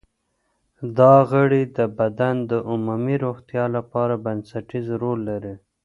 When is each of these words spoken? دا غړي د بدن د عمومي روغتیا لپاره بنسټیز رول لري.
دا 0.97 1.13
غړي 1.31 1.63
د 1.77 1.79
بدن 1.99 2.35
د 2.51 2.51
عمومي 2.69 3.15
روغتیا 3.25 3.65
لپاره 3.75 4.13
بنسټیز 4.25 4.87
رول 5.01 5.19
لري. 5.29 5.55